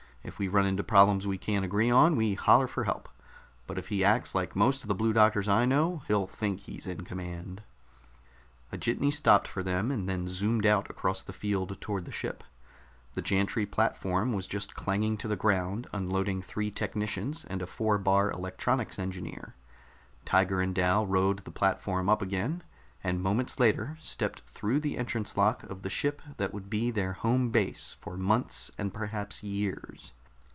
If 0.23 0.37
we 0.37 0.47
run 0.47 0.67
into 0.67 0.83
problems 0.83 1.25
we 1.25 1.39
can't 1.39 1.65
agree 1.65 1.89
on, 1.89 2.15
we 2.15 2.35
holler 2.35 2.67
for 2.67 2.83
help. 2.83 3.09
But 3.65 3.79
if 3.79 3.87
he 3.87 4.03
acts 4.03 4.35
like 4.35 4.55
most 4.55 4.83
of 4.83 4.87
the 4.87 4.93
Blue 4.93 5.13
Doctors 5.13 5.47
I 5.47 5.65
know, 5.65 6.03
he'll 6.07 6.27
think 6.27 6.59
he's 6.59 6.85
in 6.85 7.03
command." 7.05 7.63
A 8.71 8.77
jitney 8.77 9.09
stopped 9.09 9.47
for 9.47 9.63
them, 9.63 9.89
and 9.89 10.07
then 10.07 10.27
zoomed 10.27 10.67
out 10.67 10.87
across 10.91 11.23
the 11.23 11.33
field 11.33 11.75
toward 11.81 12.05
the 12.05 12.11
ship. 12.11 12.43
The 13.15 13.23
gantry 13.23 13.65
platform 13.65 14.31
was 14.31 14.45
just 14.45 14.75
clanging 14.75 15.17
to 15.17 15.27
the 15.27 15.35
ground, 15.35 15.87
unloading 15.91 16.43
three 16.43 16.69
technicians 16.69 17.43
and 17.45 17.63
a 17.63 17.65
Four 17.65 17.97
bar 17.97 18.29
Electronics 18.29 18.99
Engineer. 18.99 19.55
Tiger 20.23 20.61
and 20.61 20.75
Dal 20.75 21.03
rode 21.03 21.39
the 21.45 21.49
platform 21.51 22.07
up 22.07 22.21
again 22.21 22.61
and 23.03 23.19
moments 23.19 23.59
later 23.59 23.97
stepped 23.99 24.41
through 24.41 24.79
the 24.79 24.95
entrance 24.95 25.35
lock 25.35 25.63
of 25.63 25.81
the 25.81 25.89
ship 25.89 26.21
that 26.37 26.53
would 26.53 26.69
be 26.69 26.91
their 26.91 27.13
home 27.13 27.49
base 27.49 27.97
for 27.99 28.15
months 28.15 28.69
and 28.77 28.93
perhaps 28.93 29.41
years. 29.41 30.13